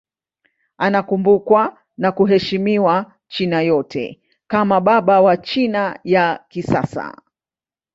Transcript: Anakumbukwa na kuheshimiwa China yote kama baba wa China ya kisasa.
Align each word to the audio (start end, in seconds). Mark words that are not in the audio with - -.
Anakumbukwa 0.77 1.77
na 1.97 2.11
kuheshimiwa 2.11 3.13
China 3.27 3.61
yote 3.61 4.19
kama 4.47 4.81
baba 4.81 5.21
wa 5.21 5.37
China 5.37 5.99
ya 6.03 6.43
kisasa. 6.49 7.21